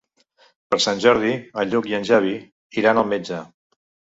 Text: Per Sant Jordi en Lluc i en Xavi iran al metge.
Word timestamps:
Per 0.73 0.79
Sant 0.85 1.03
Jordi 1.03 1.35
en 1.65 1.71
Lluc 1.75 1.91
i 1.91 1.95
en 1.99 2.09
Xavi 2.09 2.35
iran 2.85 3.03
al 3.03 3.11
metge. 3.15 3.45